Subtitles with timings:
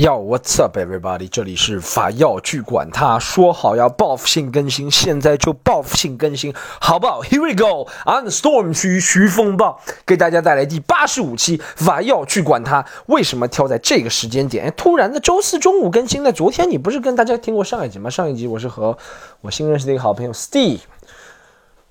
[0.00, 1.28] 要 What's up, everybody？
[1.28, 12.82] 这里是法药去管他，说好要报复性更新，现在就报复性更新，好不好？Here we go on the storm 区徐风暴给大家带来第八十五期法药去管他。
[13.08, 14.72] 为什么挑在这个时间点？
[14.74, 16.32] 突然的周四中午更新呢？
[16.32, 18.08] 昨天你不是跟大家听过上一集吗？
[18.08, 18.96] 上一集我是和
[19.42, 20.80] 我新认识的一个好朋友 Steve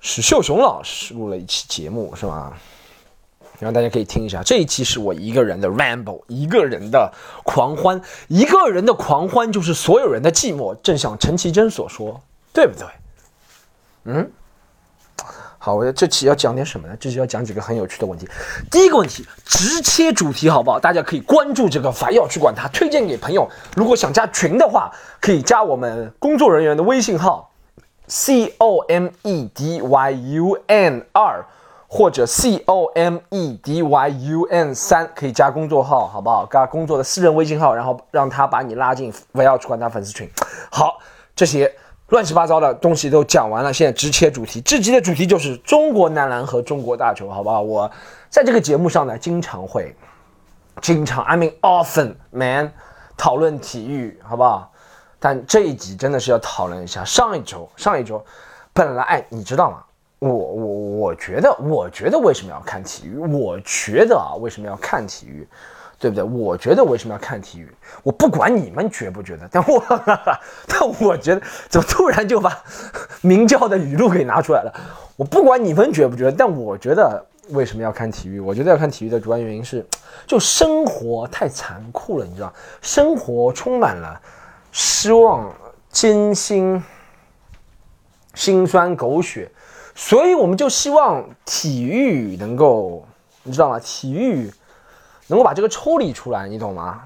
[0.00, 2.58] 史秀雄老师录了一期节目，是吧？
[3.60, 7.12] 然后大家可以听一下，这一期是我一个人的 ramble，一个人的
[7.44, 12.18] 狂欢，一个人的狂欢就是所有人的寂寞，正像陈绮贞所说，
[12.54, 12.86] 对不对？
[14.04, 14.30] 嗯，
[15.58, 16.96] 好，我这期要讲点什么呢？
[16.98, 18.26] 这期要讲几个很有趣的问题。
[18.70, 20.80] 第一个问题，直切主题好不好？
[20.80, 23.46] 大家可以关注这个法药去管它，推荐给朋友。
[23.76, 27.52] 如果想加群的话，可以加我们工作人员的微信号
[28.06, 31.44] ，c o m e d y u n 二。
[31.92, 36.46] 或者 c o m e d y u n 三可以加工作号，好不好？
[36.46, 40.30] 加工作的私人微信号，然后让他把你拉进围绕去管他粉丝群。
[40.70, 41.00] 好，
[41.34, 41.74] 这些
[42.10, 44.60] 乱七八糟的东西都讲完了，现在直切主题。
[44.60, 47.60] 这集的主题就是中国男篮和中国大球，好不好？
[47.60, 47.90] 我
[48.28, 49.92] 在这个节目上呢，经常会，
[50.80, 52.72] 经常，I mean often man
[53.16, 54.70] 讨论体育，好不好？
[55.18, 58.24] 但这一集真的是要讨论一下上一周，上一周
[58.72, 59.82] 本来，哎，你知道吗？
[60.20, 60.54] 我我
[60.98, 63.16] 我觉得，我觉得为什么要看体育？
[63.18, 65.48] 我觉得啊，为什么要看体育？
[65.98, 66.24] 对不对？
[66.24, 67.70] 我觉得为什么要看体育？
[68.02, 69.82] 我不管你们觉不觉得，但我
[70.66, 72.58] 但我觉得，怎么突然就把
[73.20, 74.72] 明教的语录给拿出来了？
[75.16, 78.40] 我不管你们觉不觉得，但我觉得为什么要看体育？
[78.40, 79.86] 我觉得要看体育的主要原因是，
[80.26, 82.50] 就生活太残酷了，你知道，
[82.80, 84.18] 生活充满了
[84.72, 85.50] 失望、
[85.90, 86.82] 艰辛、
[88.34, 89.50] 辛酸、狗血。
[90.02, 93.06] 所以我们就希望体育能够，
[93.42, 93.78] 你知道吗？
[93.80, 94.50] 体育
[95.26, 97.02] 能够把这个抽离出来，你懂吗？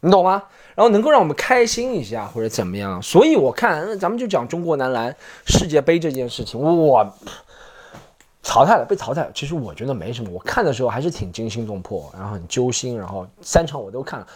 [0.00, 0.42] 你懂吗？
[0.74, 3.00] 然后能够让我们开心一下或者怎么样。
[3.00, 7.10] 所以我看咱们就讲中国男篮世界杯这件事情，我
[8.42, 9.30] 淘汰了，被淘汰了。
[9.34, 12.98] 其实我觉得没什么，我看的时候还是挺惊心动魄，然后很揪心。
[12.98, 14.26] 然后三场我都看了，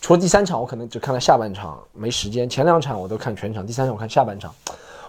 [0.00, 2.50] 除了第三场我可能只看了下半场，没时间。
[2.50, 4.52] 前两场我都看全场，第三场我看下半场。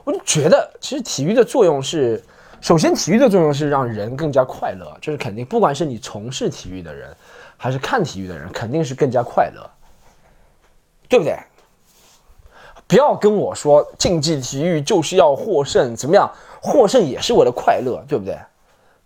[0.04, 2.24] 我就觉得，其实体育的作用是，
[2.60, 5.46] 首先体育的作用是让人更加快乐，这是肯定。
[5.46, 7.16] 不管是你从事体育的人，
[7.58, 9.70] 还是看体育的人，肯定是更加快乐，
[11.08, 11.38] 对不对？
[12.88, 16.30] 不要跟我说竞技体育就是要获胜，怎么样？
[16.60, 18.38] 获胜也是我的快乐，对不对？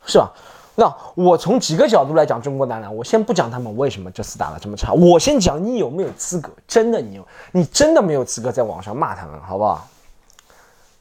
[0.06, 0.31] 是吧？
[0.77, 6.50] 那我从几个角度来讲中国男篮，我先不讲他们为什么这次打得这么差，我先讲你有没有资格？
[6.67, 9.88] 真的，你有，你真的没有资格在网上骂他们，好不好？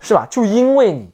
[0.04, 0.26] 是吧？
[0.30, 1.10] 就因为你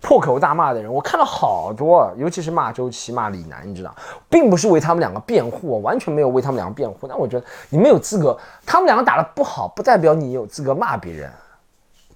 [0.00, 3.94] 破口大骂的人，我看了好多，尤其是骂周琦、骂李楠，你知道，
[4.28, 7.06] 并不是为他们两个辩护，完全没有为他们两个辩护。
[7.08, 8.36] 但我觉得你没有资格，
[8.66, 11.30] 他们两个打的不好，不代表你有资格骂别人，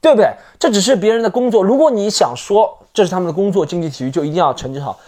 [0.00, 0.31] 对不对？
[0.59, 1.62] 这只是别人的工作。
[1.62, 4.99] 如果你想说这是他们的工作，竞技体育就一定要成绩好，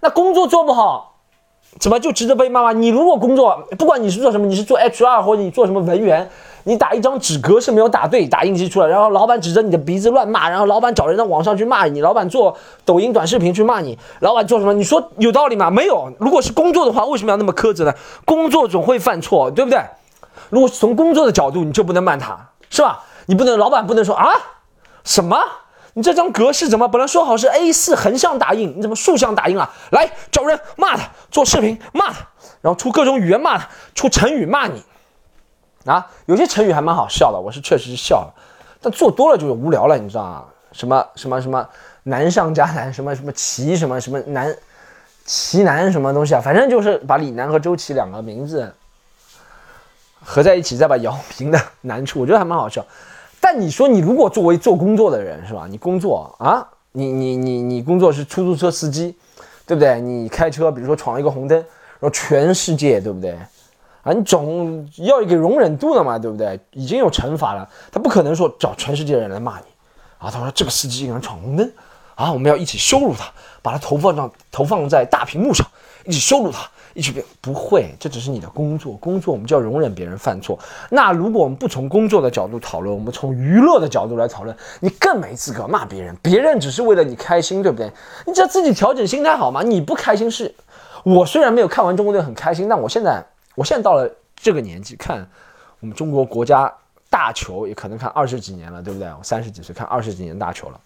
[0.00, 1.11] 那工作做不好，
[1.80, 2.72] 怎么就值得被骂吗？
[2.72, 6.28] 你如果工作，不管你是做什么，你是做 HR 或者你做什么文员。
[6.64, 14.72] 你打一张纸格式没有打对，打印机出来，然后老板指着你的鼻子乱骂，然后老板找人到网上去骂你，老板做抖音短视频去骂你，老板做什么？
[14.72, 15.68] 你说有道理吗？
[15.72, 16.12] 没有。
[16.20, 17.92] 如果是工作的话，为什么要那么苛责呢？
[18.24, 19.80] 工作总会犯错，对不对？
[20.50, 22.38] 如果从工作的角度，你就不能骂他，
[22.70, 23.00] 是吧？
[23.26, 24.30] 你不能，老板不能说啊，
[25.02, 25.36] 什么？
[25.94, 29.70] 你这张格式怎么本来说好是 A4 横向打印，你怎么竖向打印啊？
[29.90, 32.26] 来找人骂他，做视频骂他，
[32.60, 34.82] 然后出各种语言骂他，出成语骂你。
[35.84, 38.32] 啊，有些成语还蛮好笑的，我是确实是笑了，
[38.80, 40.44] 但做多了就是无聊了，你知道啊？
[40.70, 41.68] 什么什么什么
[42.04, 44.56] 难上加难，什么什么奇什么什么难，
[45.26, 46.40] 奇难什么东西啊？
[46.40, 48.72] 反正就是把李楠和周琦两个名字
[50.24, 52.86] 合在一起，再把姚明的 难处，我觉得还蛮好笑。
[53.44, 55.66] 但你说你如果作为做工作的人是吧？
[55.68, 59.16] 你工作啊，你你你你工作是出租车司机，
[59.66, 60.00] 对不对？
[60.00, 63.36] 你开车，比如说闯一个红灯，然后全世界，对不对？
[64.04, 66.58] 啊，你总要一个容忍度的嘛，对不对？
[66.70, 69.66] 已经有惩罚了，他不可能说找全世界的人来骂你
[70.18, 70.30] 啊。
[70.30, 71.72] 他说这个司机竟然闯红灯
[72.14, 73.28] 啊，我们要一起羞辱他，
[73.60, 75.66] 把他投放上投放在大屏幕上，
[76.04, 80.58] 一起羞辱他，一起别不会，这只是你的工作，工作我们就要容忍别人犯错。
[80.90, 87.90] 那如果我们不从工作的角度讨论，我们从娱乐的角度来讨论，你更没资格骂别人，别人只是为了你开心，对不对？
[88.26, 89.62] 你只要自己调整心态好吗？
[89.62, 90.54] 你不开心是，
[91.04, 93.24] 我虽然没有看完中国队很开心，但我现在。
[93.54, 95.28] 我现在到了这个年纪，看
[95.80, 96.72] 我们中国国家
[97.10, 99.06] 大球，也可能看二十几年了，对不对？
[99.08, 100.80] 我三十几岁看二十几年大球了，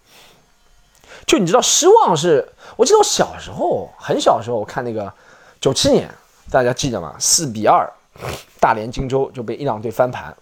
[1.26, 2.49] 就你知道失望是？
[2.76, 5.12] 我记得我小时候很小时候，我看那个
[5.61, 6.08] 九七年，
[6.50, 7.17] 大家记得吗？
[7.19, 7.90] 四比二
[8.61, 10.34] 大连金州就被伊朗队翻盘，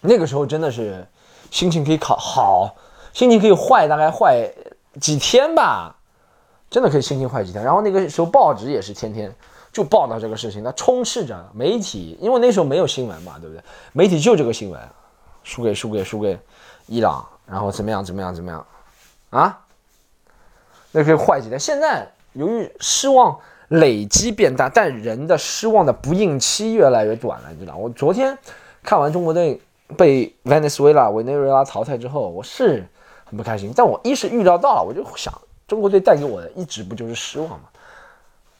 [0.00, 1.06] 那个时候真的是
[1.50, 2.74] 心情可以考好，
[3.14, 4.52] 心情可以坏，大概坏
[5.00, 5.94] 几天吧，
[6.70, 7.64] 真的可以心情坏几天。
[7.64, 9.34] 然后那个时候报纸也是天天
[9.72, 13.64] 就报道这个事情，它充斥着媒体，因为那时候没有新闻嘛，对不对？
[13.92, 14.78] 媒体就这个新闻，
[15.42, 16.38] 输给输给输给
[16.86, 18.66] 伊朗，然后怎么样怎么样怎么样
[19.30, 19.58] 啊？
[20.92, 21.58] 那可以坏几天。
[21.58, 23.38] 现在由于失望。
[23.70, 27.76] 累积变大，但人的失望的不应期越来越短了，你知道？
[27.76, 28.36] 我昨天
[28.82, 29.60] 看完中国队
[29.96, 32.84] 被委内瑞拉委内瑞拉淘汰之后，我是
[33.24, 33.72] 很不开心。
[33.76, 35.32] 但我一是预料到了，我就想，
[35.68, 37.68] 中国队带给我的一直不就是失望吗？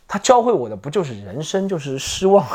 [0.07, 2.47] 他教会我的不就是人生就是失望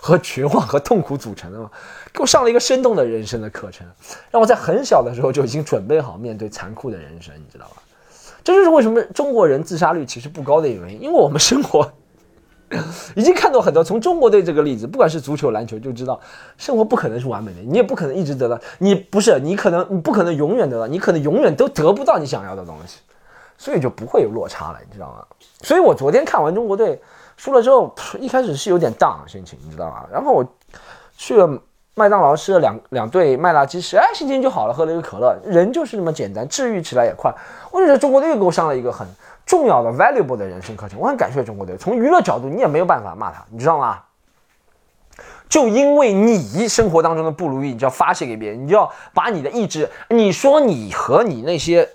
[0.00, 1.70] 和绝望和痛苦组成的吗？
[2.12, 3.86] 给我上了一个生动的人生的课程，
[4.32, 7.81] 让我在很小的时候就已经准备好面对残酷的人生，你知道吧？
[8.44, 11.92] 这就是为什么中国人自杀率其实不高的原因，因为我们生活
[13.14, 13.84] 已经看到很多。
[13.84, 16.18] 从中国队这个例子，不管是足球、篮球，就知道
[16.56, 18.58] 生活不可能是完美的，你也不可能一直得到。
[18.78, 23.00] 你不是，你可能你不可能永远得到，你可能永远都得不到你想要的东西，
[23.58, 25.24] 所以就不会有落差了，你知道吗？
[25.62, 27.00] 所以我昨天看完中国队
[27.36, 30.04] 输了之后，一开始是有点 down 心情，你知道吗？
[30.10, 30.44] 然后我
[31.16, 31.62] 去了。
[31.94, 34.72] 麦当劳吃了两两对麦辣鸡翅，哎，心情就好了。
[34.72, 37.32] 喝了一个可乐，人就是那么简单，治愈起来也快。
[37.70, 39.06] 我觉得中国队又给我上了一个很
[39.44, 41.76] 重要的 valuable 的人生课程，我很感谢中国队。
[41.76, 43.98] 从娱乐角度，你也没有办法骂他，你知道吗？
[45.48, 51.88] 就因为你生活当中的不如意，你就要发泄给别人，你就要把你的意志，你说你和你那些。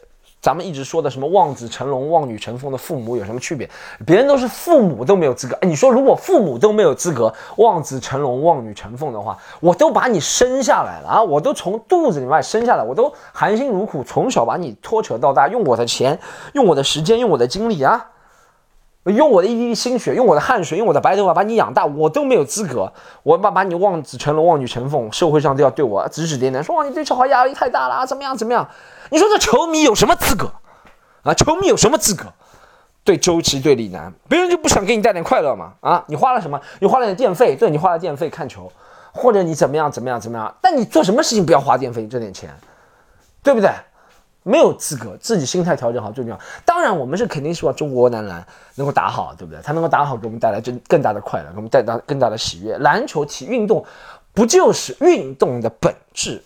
[0.47, 3.69] 咱们一直说的什么望子成龙、望女成凤的父母有什么区别？
[4.05, 5.53] 别人都是父母都没有资格。
[5.59, 11.21] 哎，你说如果父母都没有资格望子成龙、望女成凤的话，我都把你生下来了啊！
[11.21, 16.17] 我都从肚子里面生下来，我都含辛茹苦从小把你拖扯到大，用我的钱、
[16.53, 18.05] 用我的时间、用我的精力啊，
[19.11, 22.91] 用我的一滴心血、用我的汗水、用我的白头发把你养大，我都没有资格。
[23.23, 28.67] 我把把你望子成龙、望女成凤，社会上都要对我指指点点，说哇你对小孩压力太大了，怎么样怎么样？
[29.09, 30.51] 你说这球迷有什么资格
[31.23, 31.33] 啊？
[31.33, 32.25] 球迷有什么资格
[33.03, 34.13] 对周琦对李楠？
[34.27, 35.73] 别人就不想给你带点快乐吗？
[35.79, 36.59] 啊，你花了什么？
[36.79, 38.69] 你花了点电费，对你花了电费看球，
[39.13, 40.53] 或者你怎么样怎么样怎么样？
[40.61, 42.49] 但你做什么事情不要花电费挣点钱，
[43.41, 43.69] 对不对？
[44.47, 46.39] 没有资格，自己心态调整好最重要。
[46.65, 48.45] 当然，我们是肯定希望中国男篮
[48.75, 49.61] 能够打好，对不对？
[49.61, 52.77] 他能够打好，给我们带来更更大的快乐，给我们带来更大的喜悦。
[52.77, 53.83] 篮球体运动
[54.33, 56.41] 不就是运动的本质？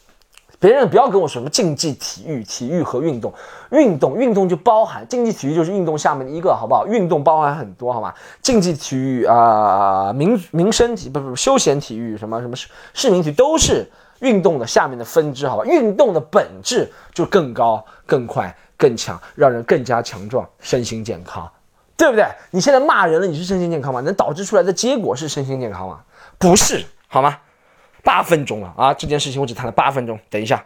[0.59, 3.33] 别人不要跟我说什么竞技体育、体育和运动，
[3.71, 6.85] 运动运动就包含竞技体育就是运动下面的一个，好不好？
[6.85, 8.13] 运动包含很多，好吗？
[8.43, 13.89] 竞技体育啊，民民生体不不休闲体育什么什么市市民体都是
[14.21, 15.65] 运动的下面的分支，好吧？
[15.65, 21.47] 运动的本质就更高、更快、更强，让人更加强壮，身心健康，
[21.95, 22.25] 对不对？
[22.49, 24.01] 你现在骂人了，你是身心健康吗？
[24.01, 25.99] 能导致出来的结果是身心健康吗？
[26.37, 27.37] 不是，好吗？
[28.03, 28.93] 八分钟了啊！
[28.93, 30.65] 这件事情我只谈了八分钟，等一下。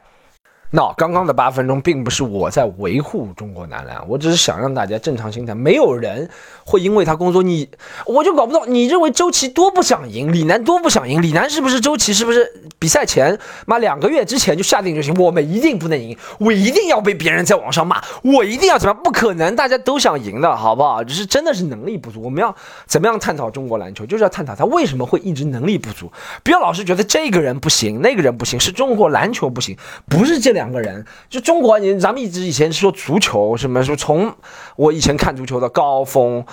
[0.71, 5.55] 那刚刚的八分钟并不是我在维护中国男篮，我只是想让大家正常心态。
[5.55, 6.29] 没有人
[6.65, 7.69] 会因为他工作你，
[8.05, 8.63] 我就搞不懂。
[8.67, 11.21] 你认为周琦多不想赢，李楠多不想赢？
[11.21, 12.13] 李楠是不是周琦？
[12.13, 19.01] 是不是比赛前妈两个月之前就下定决心，我们一定不能赢，我一定要被别人在网上骂，我一定要怎么样？
[19.01, 21.01] 不可能，大家都想赢的好不好？
[21.01, 22.21] 只是真的是能力不足。
[22.21, 22.53] 我们要
[22.85, 24.05] 怎么样探讨中国篮球？
[24.05, 26.11] 就是要探讨他为什么会一直能力不足。
[26.43, 29.77] 不要老是觉得这个人不行，那个人不行，是中国篮球不行，
[30.09, 30.64] 不是这两。
[30.65, 34.35] 两个人，就中国，你咱们一直以前说足球什么，说从
[34.75, 36.43] 我以前看足球的高峰。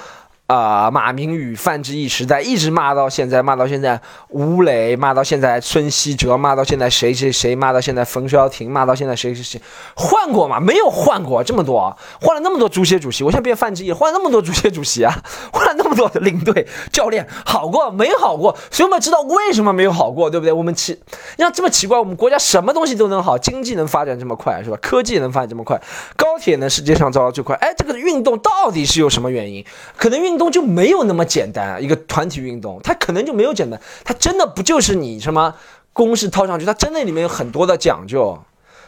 [0.48, 9.62] 啊，马明宇、范志毅时代一直骂到现在，骂到现在吴磊，骂到现在孙希哲，骂到现在谁谁谁，骂到现在冯潇霆，骂到现在谁谁谁，
[9.96, 10.60] 换过吗？
[10.60, 15.22] 没有换过这么多，换了那么多足协主席，我现在变范志毅，换了那么多足协主席啊，
[15.54, 18.54] 换了那么多领队教练，好过没好过？
[18.70, 20.52] 所以我们知道为什么没有好过，对不对？
[20.52, 21.00] 我们奇，
[21.38, 24.76] 你看这么奇怪，我们国家什么东西都能好，经济能发展这么快，是吧？
[24.82, 25.80] 科技能发展这么快，
[26.14, 29.64] 高铁呢世界上造的最快，哎，这个运动到底是有什么原因？
[29.96, 30.50] 可能运运动。
[30.50, 35.54] 就没有那么简单，一个团体运动，它可能就没有简单，它真的不就是你什么
[35.92, 38.38] 公式套上去，它真的里面有很多的讲究。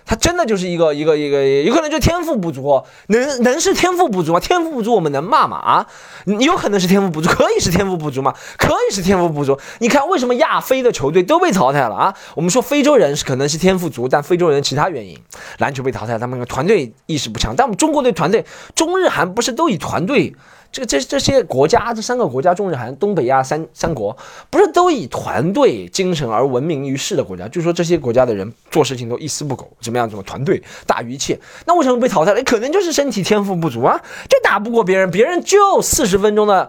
[0.07, 4.41] 他真的就是一个一个一个，有可能就天赋不足，能能是天赋不足吗？
[4.41, 5.57] 天赋不足我们能骂吗？
[5.57, 5.87] 啊，
[6.27, 8.35] 有可能是天赋不足，可以是天赋不足吗？
[8.59, 9.59] 可以是天赋不足。
[9.79, 12.15] 你看为什么亚非的球队都被淘汰了啊？
[12.35, 15.19] 我们说非洲人是可能是天赋足，但非洲人其他原因，
[15.59, 17.55] 篮球被淘汰，他们团队意识不强。
[17.57, 18.45] 但我们中国队团队，
[18.75, 20.35] 中日韩不是都以团队？
[20.73, 24.17] 这个这这些国家，这三个国家，中日韩、东北亚三三国，
[24.51, 27.47] 不是都以团队精神而闻名于世的国家？
[27.47, 30.11] 就说这些国家的人做事情都一丝不苟，怎么样？
[30.11, 31.41] 怎么团队大于一切？
[31.67, 32.43] 那为什么被淘汰了？
[32.43, 36.69] 可能就是身体天赋不足啊，就打不过别人，别人就四十分钟的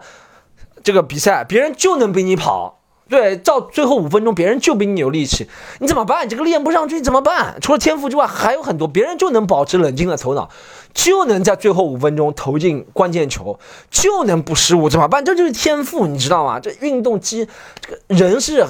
[0.82, 5.48] 这个比赛，别人就能比你跑，对，到最后五分钟，别人就比你有力气，
[5.80, 6.28] 你怎么办？
[6.28, 7.56] 这个练不上去怎么办？
[7.60, 10.48] 除了天赋之外，还有很多，别人就能保持冷静的头脑，
[10.94, 13.58] 就能在最后五分钟投进关键球，
[13.90, 15.24] 就能不失误，怎么办？
[15.24, 16.58] 这就是天赋，你知道吗？
[16.58, 17.48] 这运动机，
[17.80, 18.66] 这个人是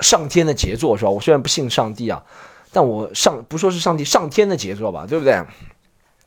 [0.00, 1.10] 上天的杰作，是吧？
[1.10, 2.22] 我虽然不信上帝啊，
[2.72, 5.42] 但我上不说是上帝，上天的杰作吧，对不对？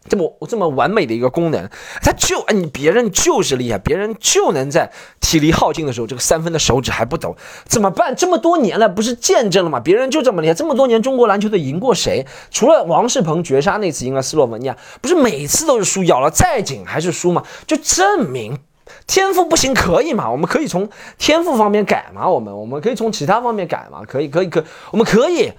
[0.09, 1.69] 这么我这么完美的一个功能，
[2.01, 8.15] 他就哎，你别人就是厉害，别人就能在体力耗尽的时候，这个三分的手指还不抖，怎么办？
[8.15, 9.79] 这么多年了，不是见证了吗？
[9.79, 12.25] 别人就这么厉害，这么多年中国篮球队赢过谁？
[12.49, 17.43] 除了王仕鹏绝杀那次赢了斯洛文尼亚，不是每次都是输，咬了再紧还是输吗？
[17.67, 18.57] 就证明
[19.05, 20.31] 天赋不行可以嘛？
[20.31, 22.27] 我们可以从天赋方面改嘛？
[22.27, 24.01] 我们我们可以从其他方面改嘛？
[24.03, 25.53] 可以可以可，我们可以。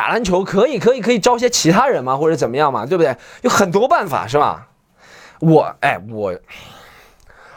[0.00, 3.14] 打篮球可以，可以，可以招些其他人嘛，或者怎么样嘛，对不对？
[3.42, 4.66] 有很多办法，是吧？
[5.40, 6.34] 我，哎，我，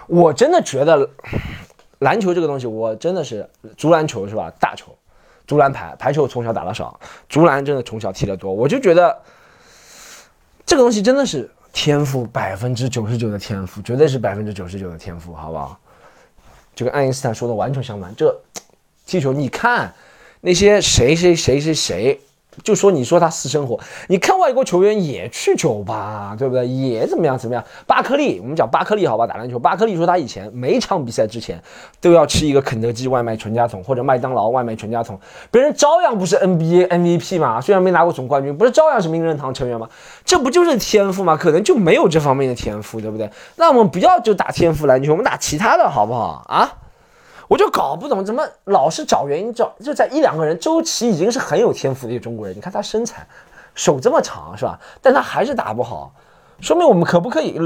[0.08, 1.10] 我真的觉得
[2.00, 4.52] 篮球这个东西，我真的是足篮球是吧？
[4.60, 4.94] 大球，
[5.48, 8.54] 足篮排排球从小打的少，足篮真的从小踢得多。
[8.54, 9.18] 我就觉得
[10.66, 15.80] 这个东西真的是天赋，百分之九十九的天赋，绝对是百分之九十九的天赋，好不好？
[16.76, 18.14] 就跟爱因斯坦说的完全相反。
[18.18, 18.38] 这
[19.06, 19.94] 踢球，你看
[20.42, 22.20] 那些谁谁谁谁谁。
[22.64, 26.68] 就说你说他私生活，你看外国球员也去酒吧，对不对？
[26.68, 27.64] 也怎么样怎么样？
[27.88, 29.58] 巴克利，我们讲巴克利好吧，打篮球。
[29.58, 31.62] 巴克利说他以前每场比赛之前
[32.00, 35.20] 都要吃一个肯德基外卖全家桶或者麦当劳外卖全家桶，
[35.50, 37.60] 别人照样不是 NBA MVP 嘛？
[37.60, 39.90] 虽然没拿过总冠军，不是照样是名人堂成员吗？
[40.24, 41.36] 这不就是天赋吗？
[41.36, 43.30] 可能就没有这方面的天赋，对不对？
[43.56, 46.72] 那我们不要就打天赋篮球，我们打其他的好不好啊？
[47.48, 50.58] 我就搞不懂，怎么老是找原因找，就在一两个人。
[50.58, 53.28] 周琦已经是很有天赋的一个中国人，你看他身材，
[53.76, 54.80] 手这么长，是吧？
[55.02, 56.14] 但他还是打不好，
[56.62, 57.60] 说明我们可不可以，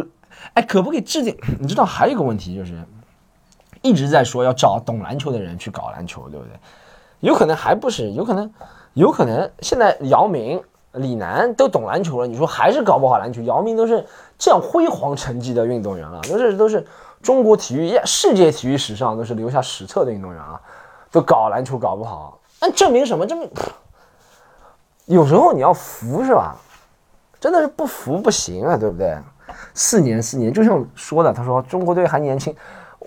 [0.53, 1.37] 哎，可不可以制定？
[1.59, 2.73] 你知道还有一个问题就是，
[3.81, 6.53] 一直在说要找懂篮球的人去搞篮球，对不对？
[7.19, 8.51] 有可能还不是，有可能，
[8.93, 10.61] 有可能现在姚明、
[10.93, 13.41] 李楠都懂篮球了，你说还是搞不好篮球？
[13.43, 14.05] 姚明都是
[14.39, 16.85] 这样辉煌成绩的运动员了，都是都是。
[17.21, 20.59] 中国体育，世界体育史上都是留下史册的运动员啊，
[21.11, 23.25] 都搞篮球搞不好，那证明什么？
[23.25, 23.49] 证明
[25.05, 26.55] 有时候你要服是吧？
[27.39, 29.17] 真的是不服不行啊，对不对？
[29.73, 32.55] 四年四年，就像说的，他说中国队还年轻。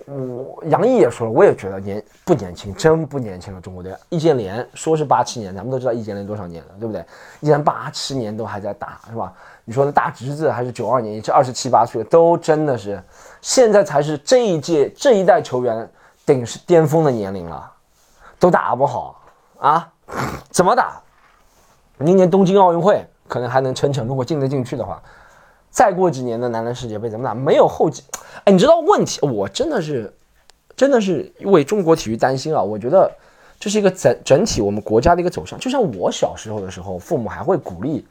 [0.07, 3.61] 我杨毅也说了，我也觉得年不年轻，真不年轻了。
[3.61, 7.05] 中国队易建联说是八七年，咱们都知道易建联多少年了，对不对？
[7.39, 9.31] 易建八七年都还在打，是吧？
[9.63, 13.01] 你说那大侄子还是九二年，这二十七八岁，都真的是，
[13.41, 15.89] 现在才是这一届这一代球员
[16.25, 17.71] 顶是巅峰的年龄了，
[18.39, 19.21] 都打不好
[19.59, 19.91] 啊？
[20.49, 21.01] 怎么打？
[21.97, 25.01] 明年东京奥运会可能还能撑撑，如果进得进去的话。
[25.69, 27.33] 再过几年的男篮世界杯怎么打？
[27.33, 28.03] 没有后继，
[28.43, 29.25] 哎，你知道问题？
[29.25, 30.13] 我真的是，
[30.75, 32.61] 真的是为中国体育担心啊！
[32.61, 33.09] 我觉得
[33.57, 35.57] 这是一个整整体我们国家的一个走向。
[35.57, 38.05] 就像我小时候的时候，父母还会鼓励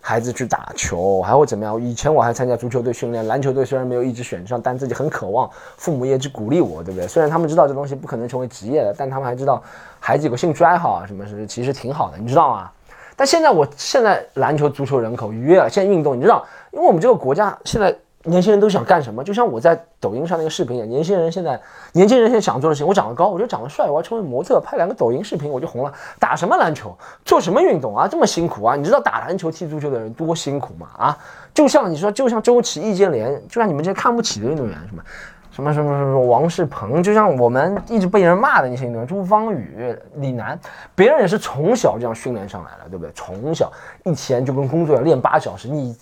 [0.00, 1.80] 孩子去打球，还会怎么样？
[1.80, 7.06] 以前我还参加足球队训练，篮球队虽然没有一直选上，但自己很渴望，父母也去鼓励我，对不对？
[7.06, 9.62] 虽然他们知道这东西不可能成为职业的，但他们还知道
[10.00, 12.70] 孩子有个兴趣爱好啊，什么什么其实挺好的，你知道吗？
[13.14, 16.42] 但现在我现在篮球、足球人口约了，现在运动，你知道？
[16.70, 19.24] 因为我们这个国家现在年轻人都想干什么？
[19.24, 21.58] 就像我在抖音上那个视频一样，年轻人现在
[21.92, 25.92] 年轻人现在想做的事情，我长得高，我就长得帅，我要成为模特，拍两个抖音视频我就红了。
[26.18, 26.94] 打什么篮球？
[27.24, 28.06] 做什么运动啊？
[28.06, 28.76] 这么辛苦啊？
[28.76, 30.88] 你知道打篮球、踢足球的人多辛苦吗？
[30.98, 31.18] 啊？
[31.54, 35.02] 就像你说，就像周琦、易建联，就像你们这些看不起的运动员，什么？
[35.50, 40.58] 什么什么什么王仕鹏，就像我们一直被人骂的那些运动员，朱芳雨、李楠，
[40.94, 43.10] 别人也是从小这样训练上来的，对不对？
[43.12, 43.70] 从小
[44.04, 45.94] 一天就跟工作一样练八小时，你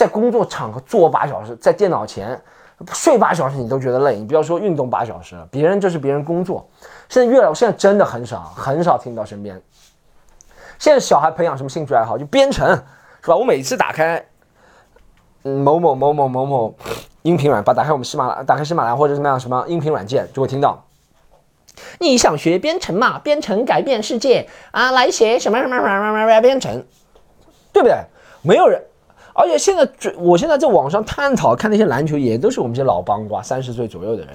[0.00, 2.40] 在工作场合坐八小时，在电脑前
[2.90, 6.66] 睡八小时，你都觉得累，你不要说运动八小时，别人这是别人工作。
[7.10, 9.60] 现在越来，我现在真的很少很少听到身边，
[10.78, 12.66] 现在小孩培养什么兴趣爱好，就编程，
[13.20, 13.36] 是吧？
[13.36, 14.24] 我每次打开，
[15.42, 16.74] 某某某某某某。
[17.20, 20.82] 音频软把打开我们喜马拉，打开喜马拉或者什么样什么音频软件就会听到。
[21.98, 23.18] 你想学编程嘛？
[23.18, 24.92] 编程改变世界啊！
[24.92, 26.82] 来写什么什么什么什么什么编程，
[27.74, 27.94] 对不对？
[28.40, 28.82] 没有人，
[29.34, 34.28] 而且现在我现在在网上探讨看那些篮球，也都是我们这些老帮瓜，三十岁左右的人，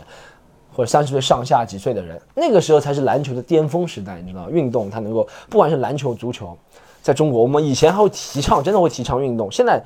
[0.75, 6.57] 或者三十岁上下几岁的人，那个时候才是篮球的巅峰时代，你知道运动它能够不管是篮球、足球，
[7.01, 9.81] 在中国我们以前还会提倡，真的会提倡运动，现在。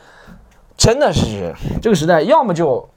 [0.77, 2.87] 真的是这个时代，要么就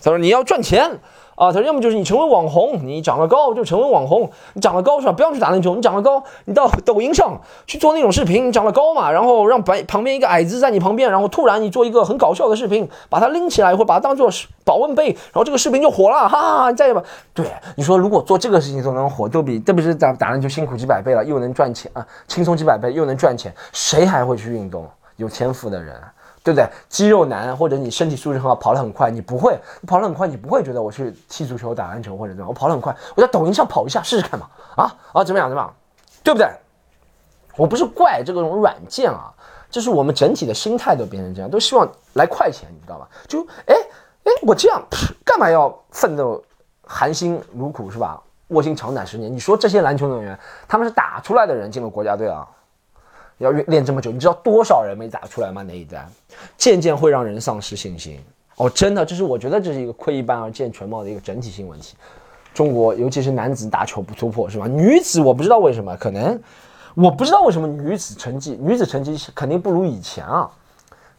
[0.00, 0.88] 他说你要赚钱
[1.36, 5.12] 啊，他要么就是你成为网红，你长得高就成为网红，你长得高是吧？
[5.12, 14.30] 不要去打篮球，你长得高，你到抖音上去做那种视频，你长得高嘛，然后让白旁边一个矮子在你旁边，然后突然你做一个很搞笑的视频，把他拎起来，或把他当做
[14.64, 16.70] 保温杯，然后这个视频就火了，哈哈！
[16.70, 24.86] 你再吧，对，你说如果做这个事情都能火，都比特别是打打篮球辛苦几百倍了，又能赚钱啊，轻松几百倍又能赚钱，谁还会去运动？
[25.16, 25.94] 有天赋的人。
[26.44, 26.68] 对不对？
[26.90, 32.48] 肌肉男或者你身体素质很好，跑得很快，你不会，你跑得很快，你不会觉得我去踢足球、打篮球或者怎么样？
[32.48, 34.46] 我跑得很快，我在抖音上跑一下试试看嘛？
[34.76, 35.48] 啊啊，怎么样？
[35.48, 35.74] 怎么样？
[36.22, 36.46] 对不对？
[37.56, 39.32] 我不是怪这个种软件啊，
[39.70, 43.08] 就是我们整体的心态都变成这样，都希望来快钱，你知道吧？
[43.26, 43.74] 就哎
[44.24, 44.82] 哎，我这样
[45.24, 46.44] 干嘛要奋斗、
[46.86, 48.20] 含辛茹苦是吧？
[48.48, 49.32] 卧薪尝胆十年？
[49.32, 52.46] 你说这些篮球运动员，他们是打出来的人进了国家队啊？
[53.38, 55.62] 要练这么久，你知道多少人没打出来吗？
[55.62, 56.06] 那一单，
[56.56, 58.18] 渐渐会让人丧失信心。
[58.56, 61.96] 哦，真的，这是我觉得这是一个窥一斑而见全貌的一个整体性问题。
[62.52, 64.68] 中国尤其是男子打球不突破，是吧？
[64.68, 66.40] 女子我不知道为什么，可能
[66.94, 70.48] 我不知道为什么女子成绩，女子成绩肯定不如以前啊，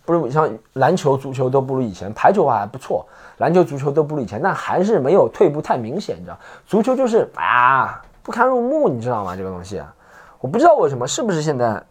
[0.05, 3.05] 不如像篮球、足球都不如以前，排球还不错，
[3.39, 6.39] 篮球、足球都不如以前，但还是没有退步太明显，你知道？
[6.65, 9.36] 足球就是啊，不堪入目，你知道吗？
[9.36, 9.84] 这个东西，
[10.39, 11.84] 我不知道为什么，是不是现在？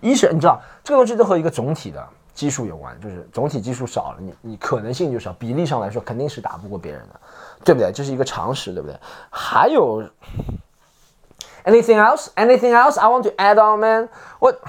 [0.00, 7.20] 一是你知道这个东西都和一个总体的基数有关，就是总体基数少了，你你可能性就少，比例上来说肯定是打不过别人的，
[7.64, 7.90] 对不对？
[7.92, 8.96] 这是一个常识，对不对？
[9.30, 10.04] 还有
[11.64, 14.08] ，anything else？anything else I want to add on, man？
[14.38, 14.52] 我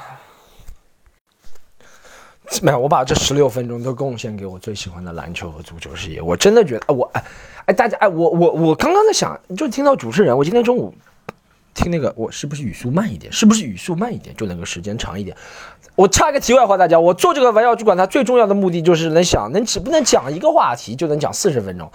[2.62, 6.22] 没有，我把这十六分钟都贡献给我最喜欢的篮球和足球事业。
[6.22, 7.24] 我真的觉得，我哎
[7.66, 10.94] 哎，大家哎，我我我刚刚在想，就听到主持人，我今天中午。
[11.78, 13.32] 听那个，我是不是语速慢一点？
[13.32, 15.38] 是不是语速慢一点就能够时间长一点？
[15.96, 21.92] 我插个题外话，大家，我做这个玩笑去管它最重要的目的就是能想，能只不能讲一个话题就能讲四十分钟，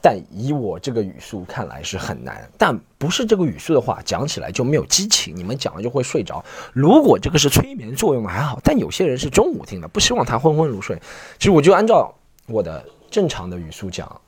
[0.00, 2.48] 但以我这个语速看来是很难。
[2.56, 6.44] 但不是这个语速的话，讲起来就没有激情，你们讲了就会睡着。
[6.72, 10.96] 如果这个是催眠作用还好，但有些人是中午听的，不希望他昏昏入睡。
[11.38, 12.14] 其实我就按照
[12.46, 14.20] 我的正常的语速讲。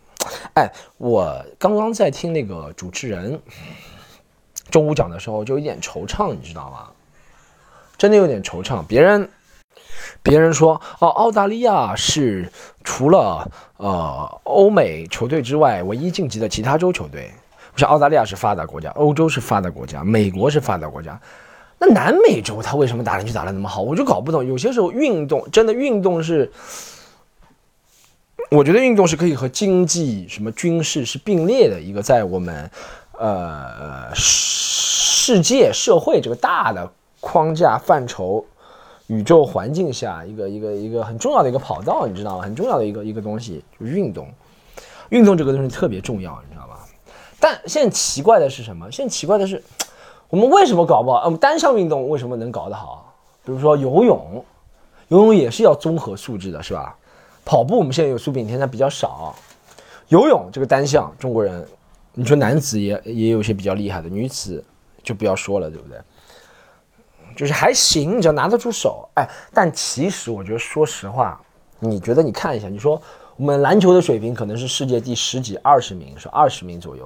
[0.54, 3.40] 哎，我刚刚在听那个主持人。
[4.70, 6.88] 中午讲的时候就有点惆怅，你知道吗？
[7.96, 8.82] 真的有点惆怅。
[8.86, 9.28] 别人，
[10.22, 12.50] 别人说哦，澳大利亚是
[12.84, 17.30] 除了呃欧美球队之外唯一晋级的其他洲球队。
[17.72, 21.20] 不是澳大利亚是发达国家，欧洲是发达国家，美国是发达国家。
[21.78, 23.82] 那南美洲他为什么打篮球打得那么好？
[23.82, 24.44] 我就搞不懂。
[24.44, 26.50] 有些时候运动真的运动是，
[28.50, 32.70] 我觉得运动是可以和经济、什么军事是并列的一个，在我们。
[33.18, 36.88] 呃，世界社会这个大的
[37.20, 38.44] 框架范畴，
[39.06, 42.44] 宇宙环境下一个一个一个很重要的一个跑道，你知道吗？
[42.44, 44.28] 很重要的一个一个东西就是运动，
[45.08, 46.74] 运动这个东西特别重要，你知道吗？
[47.40, 48.90] 但现在奇怪的是什么？
[48.92, 49.62] 现在奇怪的是，
[50.28, 51.24] 我们为什么搞不好？
[51.24, 53.14] 我们单项运动为什么能搞得好？
[53.44, 54.44] 比如说游泳，
[55.08, 56.94] 游泳也是要综合素质的，是吧？
[57.44, 59.34] 跑步我们现在有苏炳添，但比较少。
[60.08, 61.66] 游泳这个单项，中国人。
[62.18, 64.64] 你说男子也也有些比较厉害的，女子
[65.02, 65.98] 就不要说了，对不对？
[67.36, 69.28] 就是还行，你只要拿得出手，哎。
[69.52, 71.38] 但其实我觉得，说实话，
[71.78, 72.98] 你觉得你看一下，你说
[73.36, 77.04] 我们篮球的水平可能是世界第十几、二十名，是二十名左右；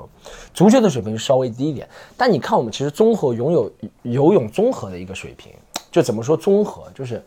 [0.55, 1.89] 足球的水平稍微低一点。
[2.17, 5.53] 但你看，我们其实综合拥有游泳综合的一个水平，
[5.91, 7.21] 就怎么说综合，就是。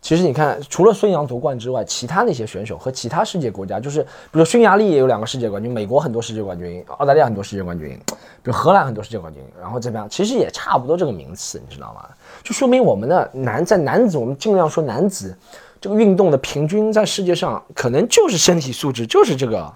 [0.00, 10.08] 其实你看，除了孙杨夺冠之外，其他那些选手和其他世界国家，就是比如匈牙利也有两个世界冠军，美国很多世界冠军，澳大利亚很多世界冠军，比如荷兰很多世界冠军，然后怎么样？
[10.08, 12.08] 其实也差不多这个名次，你知道吗？
[12.44, 15.36] 就说明我们的男在男子，我们尽量说男子
[15.80, 19.74] 这个运动的平均在世界上可能就是身体素质就是这个，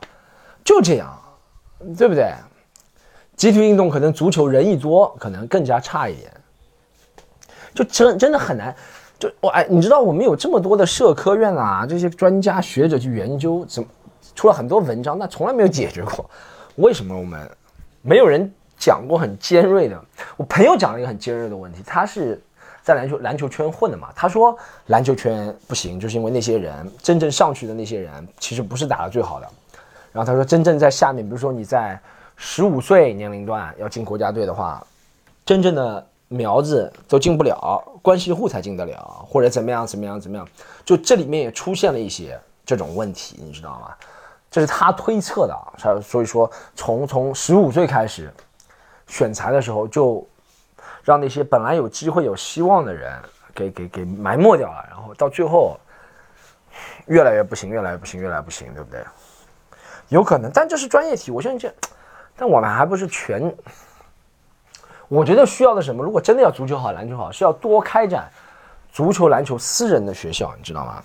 [0.62, 1.12] 就这样，
[1.98, 2.32] 对不对？
[3.36, 6.30] 集体运动可能足球人一多，可能更加差一点，
[7.74, 8.76] 就真真的很难。
[9.20, 13.88] 就我哎，你知道我们有这么多的社科院啊，这些专家学者去研究，怎么
[14.34, 16.24] 出了很多文章，但从来没有解决过。
[16.76, 17.46] 为什么我们
[18.00, 20.02] 没有人讲过很尖锐的？
[20.38, 22.42] 我朋友讲了一个很尖锐的问题，他是
[22.82, 24.56] 在篮球篮球圈混的嘛，他说
[24.86, 29.46] 篮球圈不行，就是因为那些人真正上去的那些人其实不是打的最好的。
[30.12, 32.00] 然后他说，真正在下面，比如说你在
[32.36, 34.82] 十五岁年龄段要进国家队的话，
[35.44, 36.06] 真正的。
[36.32, 40.46] 苗子都进不了，关系户才进得了，或者怎么样怎么样怎么样，
[40.84, 43.92] 就这里面也出现了一些这种问题，你知道吗？
[44.48, 48.32] 这是他推测的，他所以说从从十五岁开始
[49.08, 50.24] 选材的时候，就
[51.02, 53.12] 让那些本来有机会有希望的人
[53.52, 55.76] 给给给埋没掉了，然后到最后
[57.06, 59.02] 越来越不行，越来越不行，越来越不行，对不对？
[60.10, 61.74] 有可能，但这是专业题，我相信这，
[62.36, 63.52] 但我们还不是全。
[65.10, 66.04] 我觉得需要的什么？
[66.04, 68.30] 如果真的要足球好、篮球好，是要多开展
[68.92, 71.02] 足球、篮球私人的学校，你知道吗？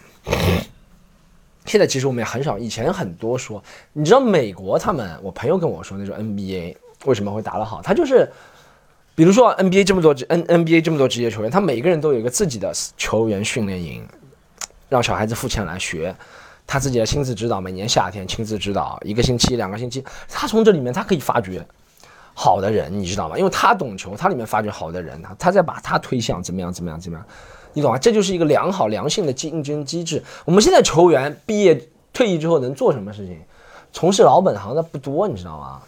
[1.65, 3.63] 现在其实我们也很少，以前很多说，
[3.93, 8.31] 你知道美国他们，我朋友跟我说那种 NBA 为什么会打得好，他就是，
[9.15, 14.07] 比如说 NBA 这么多 N NBA 这么多职业球员，他每个人都有一个自己的球员训练营，
[14.87, 16.15] 让小孩子付钱来学，
[16.67, 21.65] 他自己的亲自指导，每年夏天亲自指导一个星期、两个星期，他从这里面他可以发掘。
[22.38, 23.38] 好的人，你知道吗？
[23.38, 27.26] 因为他懂球，他里面发掘好的人，他他在把他推向怎么样怎么样怎么样，
[27.71, 27.98] 你懂吗？
[27.98, 30.21] 这就是一个良好良性的竞争机制。
[30.43, 33.41] 我们现在球员毕业退役之后能做什么事情？
[33.93, 35.82] 从事老本行的不多，你知道吗？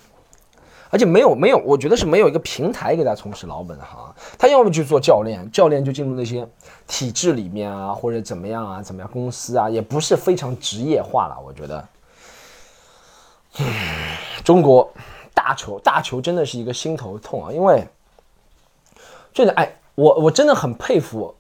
[0.90, 4.16] 而且没有没有，我觉得是没有一个平台给他从事老本行。
[4.38, 6.48] 他要么去做教练，教练就进入那些
[6.88, 11.38] 体制里面啊，或者怎么样啊，怎么样公司啊，也不是非常职业化了。
[11.46, 11.88] 我觉得，
[14.46, 14.90] 中国。
[15.48, 17.54] 大球，大球真的是一个心头痛啊！
[17.54, 17.88] 因为，
[19.34, 21.34] 真的，哎，我我真的很佩服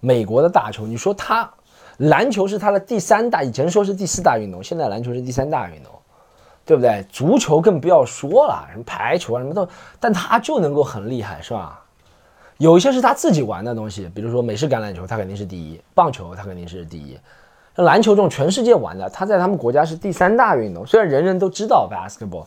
[0.00, 0.84] 美国的大球。
[0.84, 1.48] 你说他
[1.98, 5.92] 篮球是他的第三大，以前说是第四大运动，现在篮球是第三大运动，
[6.64, 7.06] 对不对？
[7.08, 9.68] 足球更不要说了，什么排球啊，什么都，
[10.00, 11.84] 但他就能够很厉害，是吧？
[12.56, 17.16] 有一些是他自己玩的东西，比如说美式橄榄球，他肯定是第一；棒球，他肯定是第一。
[17.76, 22.46] 篮球这种全世界玩的，他在他们国家是第三大运动，虽然人人都知道 basketball。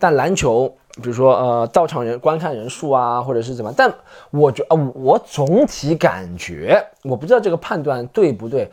[0.00, 3.72] 但篮球，比如说呃，到场人观看人数啊，或者是怎么？
[3.76, 3.92] 但
[4.30, 8.70] 我觉呃，我总体感觉，我不知道这个判断对不对。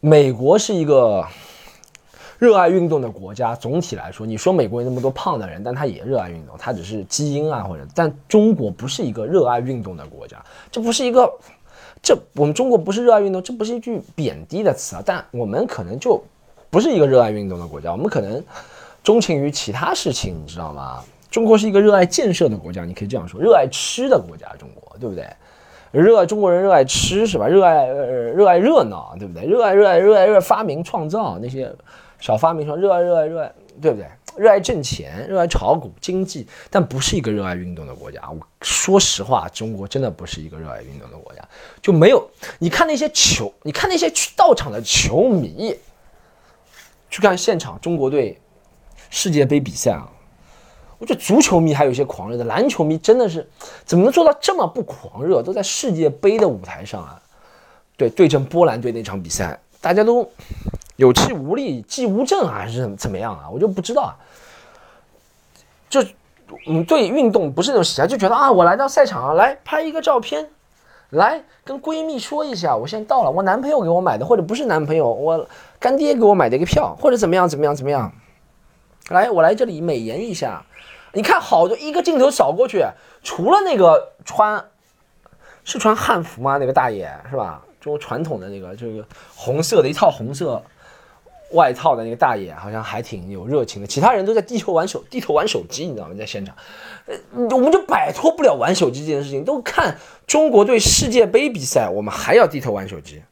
[0.00, 1.26] 美国是一个
[2.38, 7.84] 热爱运动的国家，总体来说，你说美国有那么多胖的人，但他也热爱运动，他只是基因啊或者。
[7.94, 10.36] 但中国不是一个热爱运动的国家，
[10.70, 11.28] 这不是一个，
[12.00, 15.02] 这我们中国不是热爱运动，这不是一句贬低的词啊。
[15.04, 16.22] 但我们可能就
[16.70, 18.44] 不是一个热爱运动的国家，我们可能。
[19.08, 21.02] 钟情于其他事情，你知道吗？
[21.30, 25.26] 中国是一个热爱建设的国家，你可以这样说，热爱吃的国家，中国，对不对？
[25.92, 27.46] 热爱中国人热爱吃是吧？
[27.46, 29.46] 热爱热爱热闹，对不对？
[29.46, 31.74] 热爱热爱热爱热爱发明创造那些
[32.20, 34.06] 小发明，说热爱热爱热爱，对不对？
[34.36, 38.20] 热爱挣钱，热爱炒股经济，但不是一个热爱运动的国家。
[38.30, 41.40] 我说实话，中国真的不是一个热爱运动的国家，
[41.80, 42.28] 就没有。
[42.58, 45.74] 你看那些球，你看那些去到场的球迷，
[47.08, 48.38] 去看现场中国队。
[49.10, 50.08] 世界杯比赛啊，
[50.98, 53.48] 我觉得足球迷还有一些狂热的，篮球迷真的是
[53.84, 55.42] 怎么能做到这么不狂热？
[55.42, 57.20] 都在世界杯的舞台上啊，
[57.96, 60.28] 对，对阵波兰队那场比赛，大家都
[60.96, 63.48] 有气无力、既无证还是怎么样啊？
[63.50, 64.16] 我就不知道啊。
[65.88, 66.04] 就
[66.66, 70.48] 嗯，对运动不是那种喜爱，就觉得啊，我来到赛场上来拍一个照片，
[71.10, 78.12] 来跟闺蜜说一下，我现在到了，我男朋友给我买的，或者不是男朋友，我干爹给我买的一个票，或者怎么样怎么样怎么样。
[79.08, 80.64] 来，我来这里美颜一下。
[81.12, 82.84] 你看，好多一个镜头扫过去，
[83.22, 84.62] 除了那个穿
[85.64, 86.58] 是穿汉服吗？
[86.58, 87.62] 那个大爷是吧？
[87.80, 90.62] 中国传统的那个，就是红色的一套红色
[91.52, 93.86] 外套的那个大爷，好像还挺有热情的。
[93.86, 96.14] 其他人都在低头玩手，低头玩手机，你知道吗？
[96.18, 96.54] 在现场，
[97.06, 97.16] 呃，
[97.56, 99.44] 我们就摆脱不了玩手机这件事情。
[99.44, 103.22] 都看中国队世界杯比赛，我们还要低头玩手机。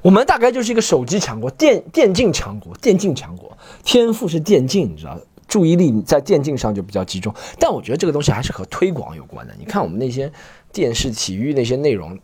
[0.00, 3.57] 我们大概就是一个手机强国，电电竞强国，电竞强国，
[3.88, 7.34] 天赋是电竞，你知道，注意力在电竞上就比较集中。
[7.58, 9.54] 但我觉得这个东西还是和推广有关的。
[9.58, 10.30] 你看我们那些
[10.70, 12.18] 电视体育那些内容，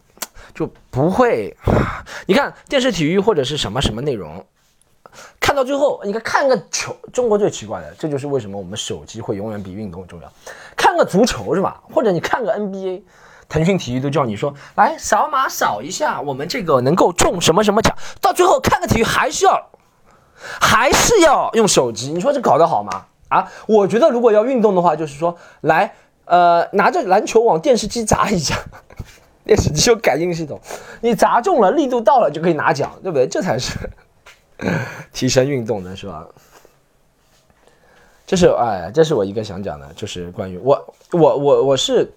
[0.55, 1.57] 就不会。
[2.27, 4.45] 你看电视体育或者是什么什么内容，
[5.41, 10.31] 看到最后，你看看个球，中国最奇怪的，这就是为什么我们手机会永远比运动重要。
[10.77, 11.83] 看个足球是吧？
[11.91, 13.01] 或者你看个 NBA。
[13.47, 17.97] 腾讯体育都叫你说来扫码扫一下，我们这个能够中什么什么奖？
[18.21, 19.71] 到最后看个体育还是要
[20.61, 23.07] 还是要用手机，你说这搞得好吗？
[23.29, 28.57] 啊，我觉得如果要运动的话，就是说来呃拿着篮球往电视机砸一下，
[29.45, 30.61] 电视机有感应系统，
[31.01, 33.27] 你砸中了力度到了就可以拿奖，对不对？
[33.27, 33.79] 这才是
[35.13, 36.27] 提升运动的是吧？
[38.27, 42.11] 这是哎，这是我一个想讲的，就是关于我我我我是。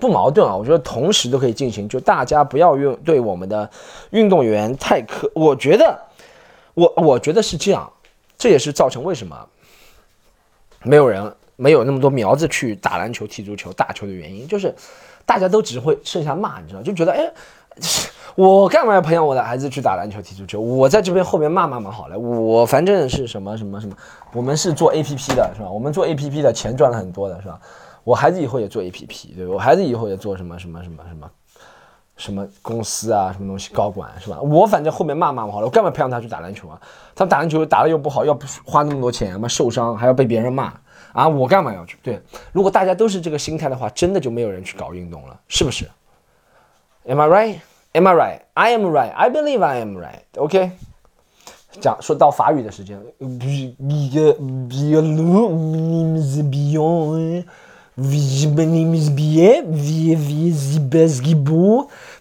[0.00, 3.68] 不矛盾啊，我觉得同时都可以进行，就大家不要用对我们的
[4.10, 5.28] 运动员太苛。
[5.34, 5.98] 我觉得，
[6.78, 7.90] 我我觉得是这样，
[8.38, 9.48] 这也是造成为什么
[10.84, 14.72] 没有人没有那么多苗子去打篮球、踢足球、打球的原因，就是
[15.26, 17.32] 大家都只会剩下骂，你知道，就觉得哎，
[18.36, 20.60] 我干嘛要培养我的孩子去打篮球、踢足球？
[20.60, 23.96] 我在这边后面骂骂骂好了，我反正是什么什么什么，
[24.32, 25.68] 我们是做 A P P 的是吧？
[25.68, 27.60] 我们做 A P P 的钱赚了很多的是吧？
[28.04, 31.28] 我孩子以后也做 A P P，对我孩子以后也做什么什么什么什么，
[32.18, 34.38] 什么公司啊，什么东西高管是吧？
[34.42, 36.78] 我反正后面骂骂我好了，我干嘛培养他去打篮球啊？
[37.14, 40.74] 他打篮球打的又不好，要不花那么多钱，嘛受伤还要被别人骂
[41.12, 41.26] 啊？
[41.26, 41.96] 我干嘛要去？
[42.02, 42.20] 对，
[42.52, 45.88] 如果大家都是这个心态的话，真的就没有人去搞运动了，是不是
[47.06, 47.60] ？Am I right?
[47.92, 48.40] Am I right?
[48.52, 49.12] I am right.
[49.12, 50.20] I believe I am right.
[50.36, 50.72] OK。
[51.80, 52.98] 讲说到法语的时间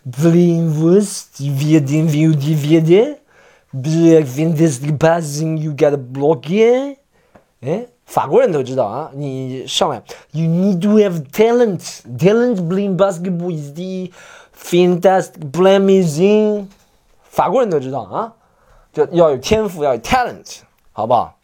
[0.07, 2.63] ，Bien, bien, Vies bien, wie wie sie basketball, playing was, wir den wir die
[3.71, 6.97] wir wenn das passing you got a block it，
[7.61, 14.11] 哎，法国人都知道啊，你上来，you need to have talent, talent Bling basketball is the
[14.53, 16.67] fantastic amazing，
[17.23, 18.33] 法国人都知道啊，
[18.93, 20.59] 就要有天赋，要有 talent，
[20.93, 21.37] 好不好？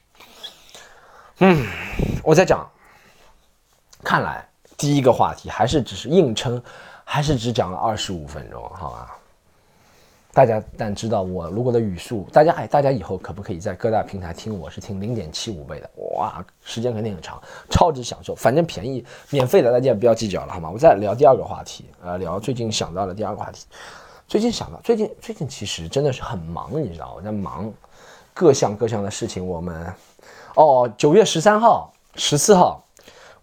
[1.39, 1.65] 嗯，
[2.23, 2.69] 我在讲。
[4.05, 6.61] 看来第一个话题还是只是硬撑，
[7.13, 9.15] 还是只讲了二十五分钟，好吧？
[10.33, 14.59] 大家但知道我如果的语速，大家哎，大家以后可不可以在各大平台听？
[14.59, 20.71] 我是听零点七五倍的，哇，时间肯定很长，超级享受，反正便宜，免费的，大家也不要计较了，好吗？
[20.71, 23.67] 我再聊第二个话题，呃，聊最近想到的第二个话题。
[24.27, 27.71] 最近想到，最近最近其实真的是很忙，你知道我在忙
[28.33, 29.45] 各项各项的事情。
[29.45, 29.93] 我们
[30.55, 32.82] 哦，九月十三号、十四号。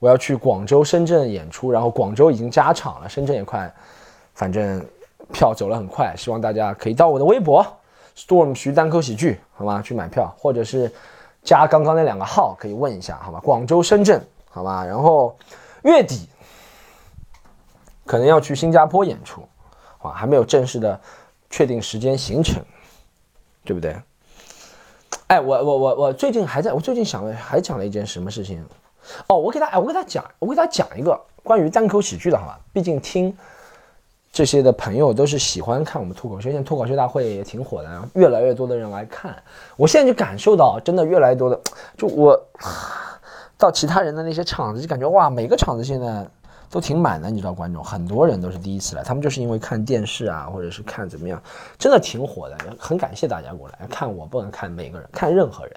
[0.01, 3.73] 我要去广州、深圳演出，然后广州已经加场了，深圳也快，
[4.35, 4.85] 反正
[5.31, 7.65] 票走了很快，希望大家可以到我的微博
[8.17, 9.81] Storm 徐单口喜剧，好吗？
[9.81, 10.91] 去买票，或者是
[11.43, 13.39] 加刚刚那两个号可以问一下，好吧？
[13.41, 14.85] 广州、深圳，好吧？
[14.85, 15.37] 然后
[15.83, 16.27] 月底
[18.07, 19.47] 可能要去新加坡演出，
[19.99, 20.99] 啊，还没有正式的
[21.51, 22.65] 确定时间行程，
[23.65, 23.95] 对不对？
[25.27, 28.65] 哎，我我我我最近还在我最近想了，还讲了一件什么事情？
[29.27, 32.59] 哦，我给他，哎，我给他讲，我给他讲一个关于单口喜剧的，好吧？
[32.73, 33.37] 毕竟听
[34.33, 39.35] 这些的朋友都是喜欢看我们脱口秀，现在脱口秀大会也挺火的，越来越多的人来看。
[39.77, 41.61] 我现在就感受到，真的越来越多的，
[41.97, 42.41] 就我
[43.59, 46.25] 到其他人的那些场子，就感觉哇，每个场子现在
[46.71, 51.43] 都挺满的，你知道，观众很多人都是第一次来，他们就是因为看电视啊，或者是看怎么样，
[51.77, 52.57] 真的挺火的。
[52.79, 55.75] 很感谢大家过来看我，不能看每个人，看任何人。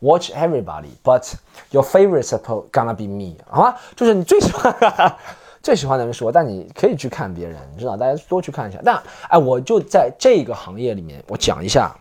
[0.00, 1.32] Watch everybody, but
[1.70, 3.74] your favorite suppose gonna be me，好吗？
[3.96, 5.16] 就是你最喜欢、
[5.62, 8.78] 最喜欢的人是我，但你可以去看别人，你知道，大家多去看一下。
[8.84, 11.96] 但哎，我就在这个行业里面，我讲一下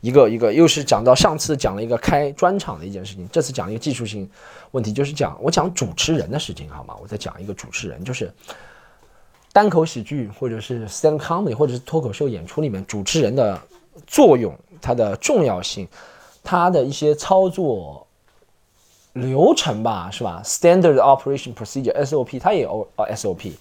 [0.00, 4.26] 一个一个，又是讲到上次讲了一个开专场的一件事情，这次讲一个技术性
[4.70, 6.94] 问题，就是讲我讲主持人的事情，好吗？
[7.02, 8.32] 我再讲一个主持人，就是
[9.52, 13.60] 单口喜剧或者是 stand comedy 或者是脱口秀演出里面主持人的
[14.06, 15.86] 作用，它的重要性。
[16.42, 18.06] 它的一些操作
[19.14, 23.52] 流程吧，是吧？Standard Operation Procedure SOP，它也有呃 SOP，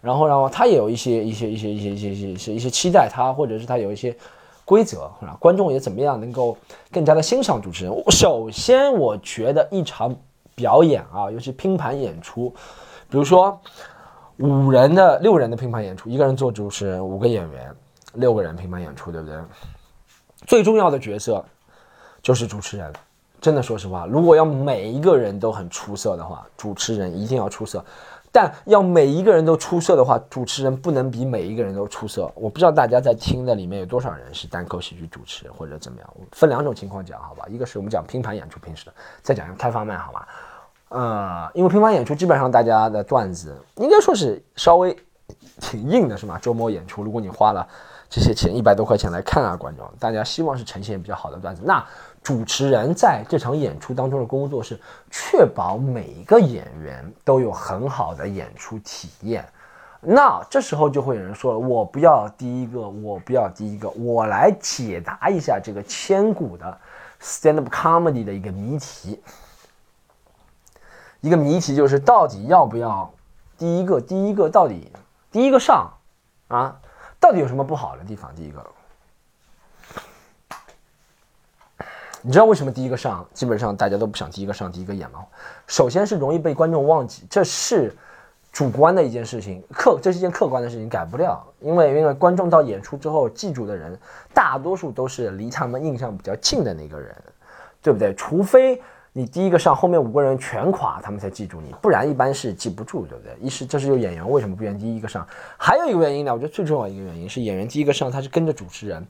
[0.00, 4.16] 然后然后它也有一些一些一些一些一些一些一些期待，它或者是它有一些
[4.64, 5.36] 规则，是吧？
[5.40, 6.56] 观众也怎么样能够
[6.90, 8.10] 更加的欣赏主持人？
[8.10, 10.14] 首先，我觉得一场
[10.54, 12.50] 表演啊，尤其拼盘演出，
[13.08, 13.58] 比如说
[14.38, 17.74] 五人的、六人的拼盘演出，一个人做主持人，五个演员，
[18.14, 19.36] 六个人拼盘演出，对不对？
[20.46, 21.44] 最重要的角色。
[22.22, 22.92] 就是主持人，
[23.40, 27.84] 真的说实话，如果要每一个人都很出色的话，主持人一定要出色。
[28.30, 32.30] 但要每一个人都出色的话，主持人不能比每一个人都出色。
[32.34, 36.10] 我不知道大家在听的里面有多少人是单口喜剧主持人或者怎么样。
[36.14, 37.46] 我分两种情况讲，好吧？
[37.48, 40.28] 一个是我们讲拼盘演出，平时的；再讲一个开放麦，好吧？
[40.90, 44.94] 呃，因为拼盘演出基本上大家的段子应该说是稍微
[45.58, 46.38] 挺硬的，是吗？
[46.38, 47.66] 周末演出，如果你花了
[48.10, 51.82] 这些钱一百多块钱来看啊，观众，大家希望是呈现比较好的段子，那。
[52.28, 54.78] 主持人在这场演出当中的工作是
[55.10, 59.42] 确保每一个演员都有很好的演出体验。
[60.02, 66.78] 那这时候就会有人说了：“我不要第一个，我不要第一个，我来解答一下这个千古的
[67.18, 69.18] stand up comedy 的一个谜题。
[71.22, 73.10] 一个谜题就是到底要不要
[73.56, 73.98] 第一个？
[74.02, 74.92] 第一个到底
[75.32, 75.90] 第一个上
[76.48, 76.78] 啊？
[77.18, 78.30] 到底有什么不好的地方？
[78.34, 78.62] 第一个。”
[82.22, 85.20] 你知道为什么第一个上，基本上大家都不想第一个上第一个演吗？
[85.66, 87.94] 首先是容易被观众忘记，这是
[88.50, 91.40] 主观的一件事情，客这是一件客观的事情，改不了。
[91.60, 93.96] 因为因为观众到演出之后记住的人，
[94.34, 97.14] 大多数都是离他们印象比较近的那个人，
[97.80, 98.12] 对不对？
[98.16, 103.36] 除非你第一个上，后面五个人全垮，他们才记住你，不然一般是记不住，对不对？
[103.40, 105.24] 一是这是有演员为什么不愿意第一个上，
[105.56, 106.34] 还有一个原因呢？
[106.34, 109.06] 我觉得最重要一个原因是演员第一个上，他是跟着主持人。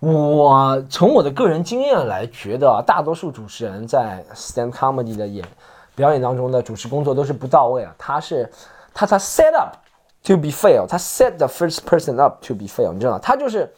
[0.00, 5.46] 我从我的个人经验来觉得，大多数主持人在 stand comedy 的演
[5.94, 7.94] 表演当中的主持工作都是不到位啊。
[7.98, 8.50] 他是
[8.94, 9.76] 他他 set up
[10.24, 13.18] to be fail，他 set the first person up to be fail，你知道？
[13.18, 13.70] 他就是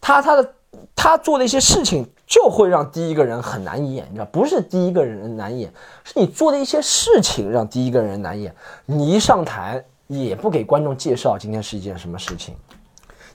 [0.00, 0.54] 他他的
[0.94, 5.72] 他做的一些事情就会让第一个人很难演，你知道，不是第一个人难演，
[6.04, 8.54] 是你做的一些事情让第一个人难演。
[8.86, 12.54] 你一上台也不给观众介绍今天是一件什么事情，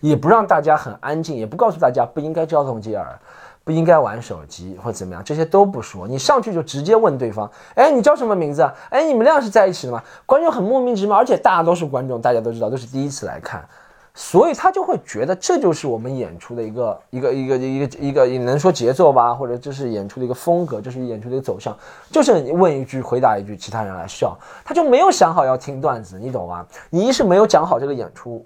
[0.01, 3.19] 也不让大家很安静，也不告诉大家不应该交通接耳。
[3.63, 8.73] 不应该玩手机或怎么样，这些都不说，你上去就直接问对方，哎，你叫什么名字啊？
[8.89, 10.01] 哎，你们俩是在一起的吗？
[10.25, 13.67] 观众很莫名其妙，而且大多数观众大家都知道都是第一次来看，
[14.13, 21.77] 所以他就会觉得这就是我们演出的一个一个一个一个一个，你能说节奏吧，或者这是演出的一个风格，这是演出的一个走向，
[22.09, 24.33] 就是问一句回答一句，其他人来笑，
[24.63, 26.65] 他就没有想好要听段子，你懂吗？
[26.89, 28.45] 你一是没有讲好这个演出。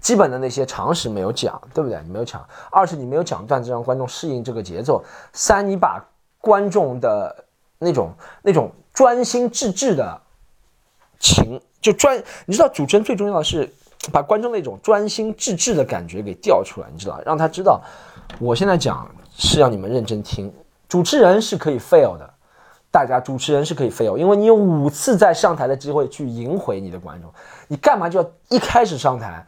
[0.00, 2.00] 基本的那些常识没有讲，对不对？
[2.04, 2.46] 你没有讲。
[2.70, 5.04] 二是你没有讲段子，让观众适应这个节奏。
[5.32, 6.04] 三，你把
[6.40, 7.44] 观众的
[7.78, 10.20] 那种那种专心致志的
[11.18, 13.68] 情，就专，你知道，主持人最重要的是
[14.12, 17.82] 把观众那种专心致志的感觉给调出来，你知道，让他知道，
[18.38, 20.52] 我现在讲是要你们认真听。
[20.88, 22.34] 主持人是可以 fail 的，
[22.90, 27.30] 大家主持人是可以 fail，因为你有五次在上台的机会去赢回你的观众，
[27.66, 29.44] 你干嘛就要一开始上台？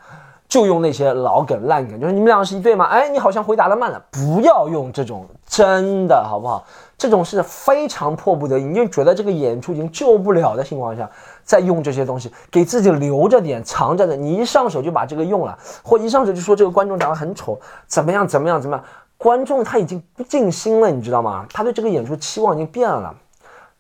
[0.51, 2.85] 就用那些老梗烂梗，就是你们两个是一对吗？
[2.87, 6.67] 哎，你好像回答的慢了，不要用这种真的好不好？
[6.99, 11.09] 这种是非常迫不得已，你就觉得这个演出已经救不了的情况下，
[11.45, 14.17] 再用这些东西，给自己留着点，藏着的。
[14.17, 18.85] 你一上手就把这个用了，或一上手就说这个观众长得很丑，怎么样怎么样怎么样？
[19.17, 21.47] 观众他已经不尽心了，你知道吗？
[21.53, 23.15] 他对这个演出期望已经变了。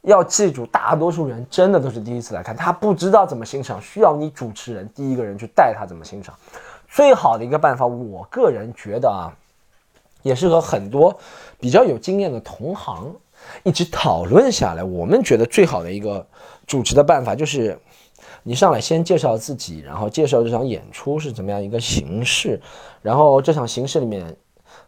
[0.02, 6.34] 要记住，大多数人真的都是第一次来看，他不知道怎么欣赏，需要你主持人第一个人去带他怎么欣赏。
[6.88, 9.28] 最好的一个办法，我个人觉得啊，
[10.22, 11.16] 也是和很多
[11.58, 13.14] 比较有经验的同行
[13.62, 16.26] 一起讨论下来，我们觉得最好的一个
[16.66, 17.78] 主持的办法就是，
[18.42, 22.58] 你上来先介绍自己，然后介绍这场演出是怎么样一个形式，
[23.02, 24.34] 然后这场形式里面。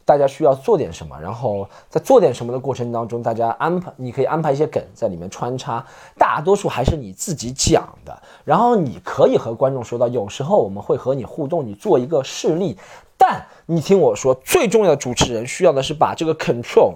[0.04, 5.84] 大家需要做点什么，然后在做点什么的过程当中，大家安排，你可以安排一些梗在里面穿插，
[6.18, 12.76] 大多数还是你自己讲的，然后你可以和观众说到，有时候我们会和你互动，你做一个示例，
[13.16, 16.94] 但你听我说，最重要的主持人需要的是把这个 control。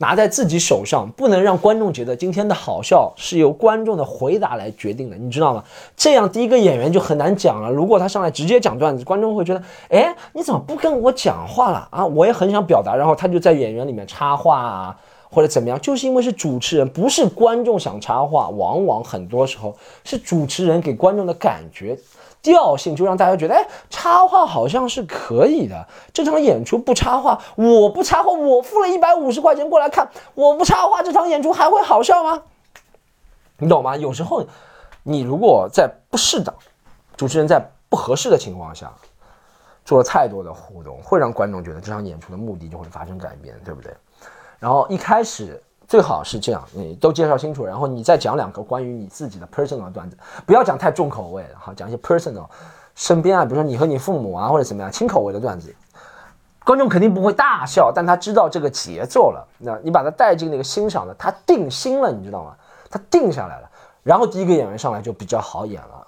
[0.00, 5.64] 拿在自己手上，不能让观众觉得今天的好笑是由观众的回答来决定的，你知道吗？
[5.96, 7.68] 这样第一个演员就很难讲了。
[7.68, 12.06] 如果他上来直接讲段子，观众会觉得，哎，你怎么不跟我讲话了啊？
[12.06, 14.96] 我也很想表达，然后他就在演员里面插话啊，
[15.28, 15.80] 或者怎么样？
[15.80, 21.98] 就是因为是主持人，不是观众想插话，往往很多时候是主持人给观众的感觉。
[22.48, 25.86] 调性就让大家觉得，哎，插话好像是可以的。
[26.14, 32.42] 这场演出不插话，我不插话，我付了一百五十块钱过来看，我不插话，这场演出还会好笑吗？
[33.58, 33.94] 你懂吗？
[33.94, 34.46] 有时候，
[35.02, 36.54] 你如果在不适当，
[37.14, 38.90] 主持人在不合适的情况下，
[39.84, 43.94] 做了太多的互动，会让观众觉得这场演出的目的就会发生改变，对不对？
[44.58, 45.62] 然后一开始。
[45.88, 52.44] 最好是这样，你都介绍清楚，然后你再讲两个关于你自己的 personal 段子，不要讲太重口味的哈，讲一些 personal，
[52.94, 55.74] 身边啊，比如说你和你父母啊，或者怎么样轻口味的段子，
[56.62, 62.54] 观众肯定不会大笑，但他知道这个节奏了，那你把他带进那个欣赏的，他定心了，你知道吗？
[62.90, 63.70] 他定下来了，
[64.02, 66.06] 然后第一个演员上来就比较好演了，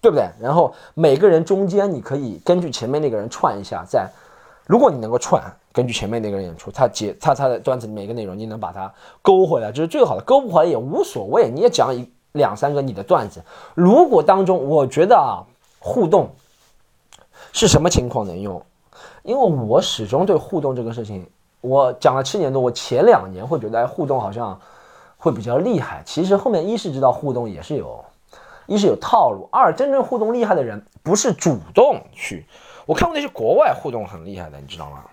[0.00, 0.28] 对不对？
[0.40, 4.08] 然后每个人中间你可以根据前面那个人串一下，在
[4.68, 5.42] 如果你能够串。
[5.72, 10.22] 根据前面那个人演出，他节他他的段子里面一个内容，你能把它勾回来，这是最好的。
[10.24, 13.40] 勾不回来也无所谓，你也讲一两三个你的段子。
[13.74, 15.46] 如果当中，我觉得啊，
[15.78, 16.28] 互动
[17.52, 18.60] 是什么情况能用？
[19.22, 21.24] 因为我始终对互动这个事情，
[21.60, 24.58] 我讲了七年多，我前两年会觉得互动好像
[25.16, 26.02] 会比较厉害。
[26.04, 28.04] 其实后面一是知道互动也是有，
[28.68, 32.44] 一是有套路，二真正互动厉害的人不是主动去。
[32.84, 35.04] 我看过那些国外互动很厉害的，你知道吗？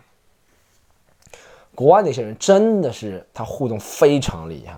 [1.74, 4.78] 国外那些人真的是他互动非常厉害，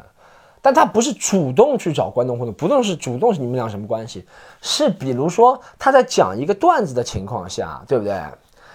[0.62, 4.28] 但他不是主动去找观众互动，不动是主动是你们俩什么关系？
[4.62, 8.22] 是比如说他在讲一个段子的情况下，对不对？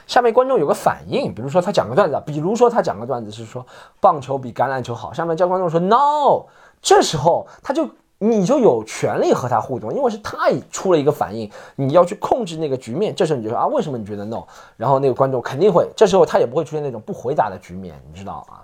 [0.09, 3.65] 下面观众有个反应，比如说他讲个段子，比如说他讲个段子是说
[4.01, 6.47] 棒球比橄榄球好，下面叫观众说 no，
[6.81, 7.89] 这时候他就。
[8.25, 13.13] 你就有权利和他互动，因为是他出了一个反应，你要去控制那个局面。
[13.13, 14.45] 这时候你就说啊，为什么你觉得 no？
[14.77, 18.63] 然后那个观众肯定会，这时候他也不会出现那种不回答的局面，你知道啊？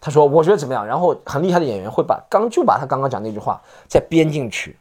[0.00, 0.86] 他说我觉得怎么样？
[0.86, 4.76] 然后很厉害的演员会把刚就把他刚刚讲那句话再编进去，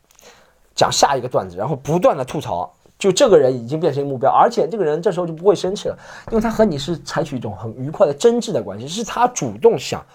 [0.76, 5.97] 讲下一个段子，然后不断的吐槽，就这个人已经变成一个目标，而且这个人这时候就不会生气了，
[6.30, 10.06] 因为他和你是采取一种很愉快的真挚的关系，是他主动想。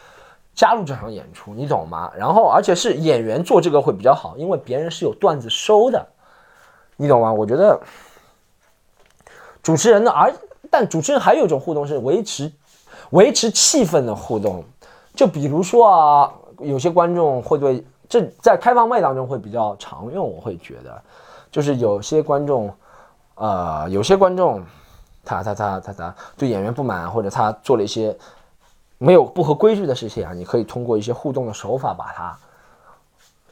[0.54, 2.10] 加入这场演出，你懂吗？
[2.16, 6.06] 然后，而且是演员做这个会比较好，因为别人是有段子收的，
[6.96, 7.32] 你懂吗？
[7.32, 7.80] 我觉得
[9.62, 10.32] 主持人呢，而
[10.70, 12.52] 但主持人还有一种互动是维持
[13.10, 14.64] 维持气氛的互动，
[15.14, 21.00] 就比如说啊，有些观众会对这在开放麦当中会比较常用，我会觉得
[21.50, 22.72] 就是有些观众，
[23.36, 24.62] 呃，有些观众
[25.24, 28.16] 他他他他他对演员不满，或者他做了一些
[29.02, 32.38] 没有不合规矩的事情啊，你可以通过一些互动的手法把它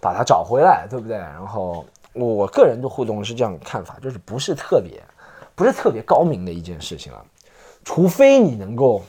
[0.00, 1.16] 把它找回来，对不对？
[1.16, 5.02] 然后我个人的互动是这样看法，就是不是特别
[5.54, 7.24] 不是特别高明的一件事情了，
[7.82, 9.02] 除非你能够。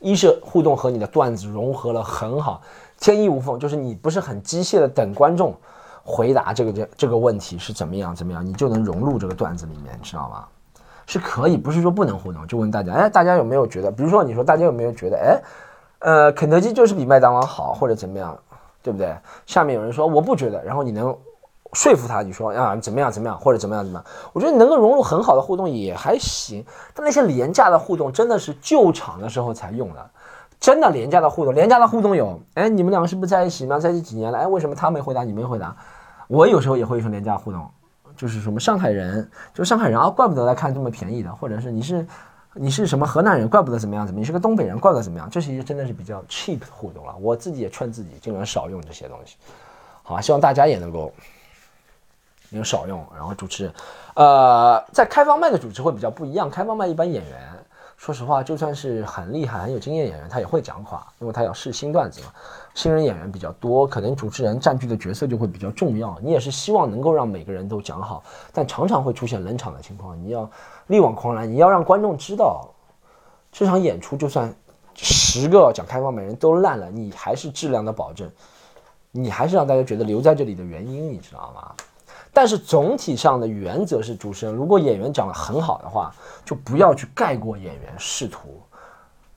[0.00, 2.60] 一是互动和你的段子融合了很好，
[3.00, 5.54] 天衣无缝，就是你不是很机械的等观众
[6.04, 10.46] 回答这个这这个问题是怎么样怎么样，你就能融入这个段子里面，知道吗？
[11.06, 12.46] 是可以，不是说不能互动。
[12.46, 15.42] 就问大家，哎，大家有没有觉得，比如说你说大家有没有觉得，哎，
[16.00, 18.38] 呃，肯德基就是比麦当劳好，或者怎么样，
[18.82, 19.16] 对不对？
[19.46, 21.16] 下面有人说我不觉得，然后你能。
[21.72, 24.06] 说服他，你说啊怎么样怎么样，或者怎么样怎么样？
[24.32, 26.64] 我觉得能够融入很好的互动也还行。
[26.94, 30.10] 但那些廉价的互动真的是救场的时候才用的，
[30.60, 33.80] 真的廉价的互动，廉价的互动有，哎，你们两个是不是在一起吗？
[33.80, 34.38] 在一起几年了？
[34.38, 35.74] 哎，为什么他没回答，你没回答？
[36.28, 37.68] 我有时候也会说廉价互动，
[38.16, 42.06] 就是什么上海人，就上海人啊，怪不得来看这么便宜的，或者是你是
[42.54, 47.14] 你是什么河南人，怪不得怎么样怎么，你是个东北人，怪不得怎么样，这些真的是比较 cheap 的互动了。
[47.20, 49.36] 我自己也劝自己尽量少用这些东西，
[50.02, 50.20] 好吧？
[50.20, 51.12] 希望大家也能够。
[52.50, 53.72] 能少用，然后主持人，
[54.14, 56.48] 呃，在开放麦的主持会比较不一样。
[56.48, 57.40] 开放麦一般演员，
[57.96, 62.26] 说实话，就算是很厉害、很有经验演员，他也会讲垮，因为他要试新段子嘛。
[62.74, 66.18] 新人演员比较多，可能主持人占据的角色就会比较重要。
[66.20, 68.22] 你也是希望能够让每个人都讲好，
[68.52, 70.20] 但常常会出现冷场的情况。
[70.20, 70.50] 你要
[70.88, 72.68] 力挽狂澜，你要让观众知道，
[73.50, 74.52] 这场演出就算
[74.94, 78.30] 十个讲开放麦人都烂了，你还是质量的保证，
[79.12, 81.72] 你还是让大家觉得留在这里的原因，你知道吗？
[82.34, 86.12] 但是总体上的原则是，主持人如果演员讲的很好的话，
[86.44, 88.60] 就不要去盖过演员，试图。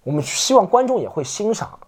[0.03, 1.79] 我们希望观众也会欣赏。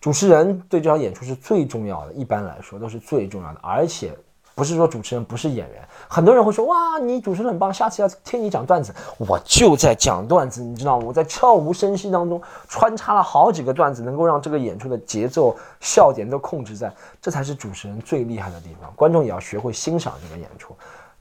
[0.00, 4.14] 主持人对这场演出是最重要的，一般来说都是最重要的，而且。
[4.54, 8.94] 不是说主持人不是演员，很多人会说哇，你主持人很棒，下次要听你讲段子。
[9.18, 11.04] 我就在讲段子，你知道吗？
[11.06, 18.92] 我在悄无声息当中穿插了好几个段子，能够让这个演出的节奏、笑点都控制在，这才是主持人最厉害的地方。
[18.94, 20.72] 观众也要学会欣赏这个演出，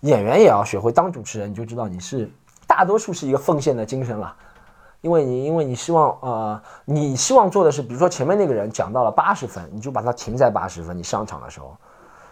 [0.02, 2.30] 演员也要学会当主持人，你就知道你是
[2.68, 4.36] 大多数是一个奉献的精神了，
[5.02, 11.76] 因为你因为你希望呃，你希望做的是，比如说前面那个人讲到了八十分，你就把它停在八十分，你上场的时候。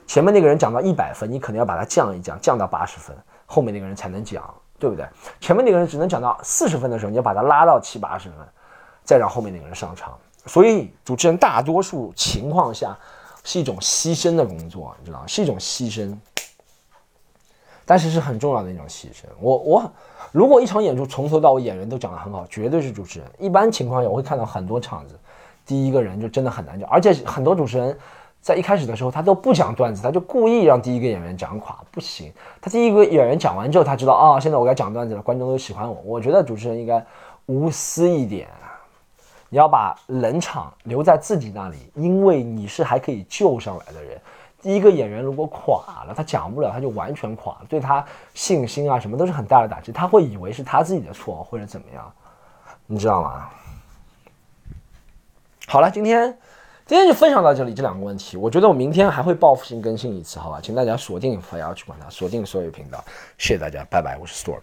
[0.08, 5.08] 前面那个人讲到一百分，你可能要把它降一降，降到八十分，后面那个人才能讲，对不对？
[5.40, 8.38] 前面那个人只能讲到四十分的时候，你要把它拉到七八十分，
[9.06, 10.18] 再让后面那个人上场。
[10.46, 12.98] 所以主持人大多数情况下
[13.44, 16.14] 是一种牺牲的工作，你知道吗是一种牺牲，
[17.86, 19.24] 但是是很重要的一种牺牲。
[19.40, 19.92] 我我
[20.34, 23.32] 如果一场演出从头到尾演员都讲得很好，绝对是主持人。
[23.40, 25.18] 一般情况下我会看到很多场子，
[25.66, 27.98] 第一个人就真的很难讲，而且很多主持人。
[28.42, 32.34] 在一开始的时候，他都不讲段子，他就故意让第一个演员讲垮，不行。
[32.60, 35.96] 他第一个演员讲完之后，他知道啊，现在我该讲段子了，观众都喜欢我。
[36.04, 37.06] 我觉得主持人应该
[37.46, 38.48] 无私一点，
[39.50, 44.20] 你要把冷场留在自己那里，因为你是还可以救上来的人。
[44.60, 49.92] 第一个演员如果垮了，他讲不了，他就完全垮了，对他信心啊什么都是很大的打击。
[49.92, 52.12] 他会以为是他自己的错或者怎么样，
[52.88, 53.50] 你知道吗？
[55.68, 56.36] 好了，今天。
[56.92, 60.60] 今天就分享到这里，这两个问题，我觉得我明天还会报复性更新一次，好吧？
[60.62, 63.02] 请大家锁定，不要去管它，锁定所有频道，
[63.38, 64.60] 谢谢大家，拜拜，我是 Storm。